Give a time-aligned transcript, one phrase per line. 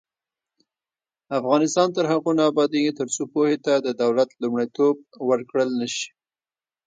[1.39, 4.95] افغانستان تر هغو نه ابادیږي، ترڅو پوهې ته د دولت لومړیتوب
[5.29, 6.07] ورکړل نشي.